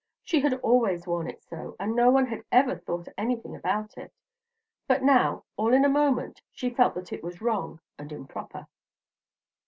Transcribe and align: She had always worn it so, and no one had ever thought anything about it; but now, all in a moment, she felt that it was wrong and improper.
She 0.23 0.39
had 0.39 0.55
always 0.61 1.05
worn 1.05 1.29
it 1.29 1.43
so, 1.43 1.75
and 1.79 1.95
no 1.95 2.09
one 2.09 2.25
had 2.25 2.43
ever 2.51 2.75
thought 2.75 3.07
anything 3.19 3.55
about 3.55 3.99
it; 3.99 4.11
but 4.87 5.03
now, 5.03 5.43
all 5.57 5.75
in 5.75 5.85
a 5.85 5.89
moment, 5.89 6.41
she 6.51 6.71
felt 6.71 6.95
that 6.95 7.13
it 7.13 7.23
was 7.23 7.39
wrong 7.39 7.79
and 7.99 8.11
improper. 8.11 8.65